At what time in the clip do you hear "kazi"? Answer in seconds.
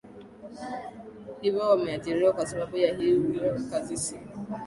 3.71-3.97